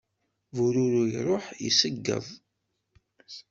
[0.55, 2.25] Bururu iruḥ, iṣegged.